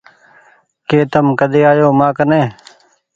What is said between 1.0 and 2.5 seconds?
تم ڪۮي آيو مآ ڪني